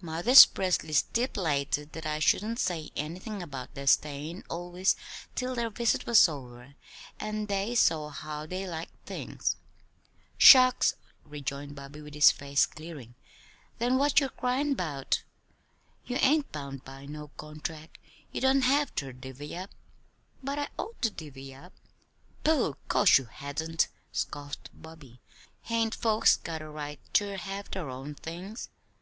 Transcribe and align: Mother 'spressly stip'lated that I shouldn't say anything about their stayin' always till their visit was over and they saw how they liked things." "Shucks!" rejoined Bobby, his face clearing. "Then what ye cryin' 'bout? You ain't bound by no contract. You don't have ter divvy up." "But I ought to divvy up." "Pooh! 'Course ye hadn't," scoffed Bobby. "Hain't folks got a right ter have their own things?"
Mother 0.00 0.32
'spressly 0.34 0.94
stip'lated 0.94 1.92
that 1.92 2.06
I 2.06 2.18
shouldn't 2.18 2.58
say 2.58 2.90
anything 2.96 3.42
about 3.42 3.74
their 3.74 3.86
stayin' 3.86 4.42
always 4.48 4.96
till 5.34 5.54
their 5.54 5.68
visit 5.68 6.06
was 6.06 6.30
over 6.30 6.76
and 7.20 7.46
they 7.48 7.74
saw 7.74 8.08
how 8.08 8.46
they 8.46 8.66
liked 8.66 8.96
things." 9.04 9.56
"Shucks!" 10.38 10.94
rejoined 11.26 11.74
Bobby, 11.76 12.00
his 12.10 12.30
face 12.30 12.64
clearing. 12.64 13.16
"Then 13.78 13.98
what 13.98 14.18
ye 14.18 14.30
cryin' 14.30 14.72
'bout? 14.74 15.24
You 16.06 16.16
ain't 16.22 16.50
bound 16.52 16.82
by 16.82 17.04
no 17.04 17.28
contract. 17.36 17.98
You 18.32 18.40
don't 18.40 18.62
have 18.62 18.94
ter 18.94 19.12
divvy 19.12 19.54
up." 19.58 19.72
"But 20.42 20.58
I 20.58 20.68
ought 20.78 21.02
to 21.02 21.10
divvy 21.10 21.54
up." 21.54 21.74
"Pooh! 22.44 22.76
'Course 22.88 23.18
ye 23.18 23.26
hadn't," 23.30 23.88
scoffed 24.10 24.70
Bobby. 24.72 25.20
"Hain't 25.64 25.94
folks 25.94 26.38
got 26.38 26.62
a 26.62 26.68
right 26.70 26.98
ter 27.12 27.36
have 27.36 27.70
their 27.70 27.90
own 27.90 28.14
things?" 28.14 28.70